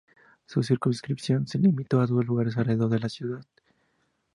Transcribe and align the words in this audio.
Su 0.47 0.63
circunscripción 0.63 1.45
se 1.45 1.59
limitó 1.59 2.01
a 2.01 2.07
dos 2.07 2.25
lugares 2.25 2.57
alrededor 2.57 2.89
de 2.89 2.99
la 3.01 3.07
ciudad. 3.09 3.45